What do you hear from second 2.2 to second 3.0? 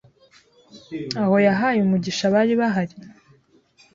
abari bahari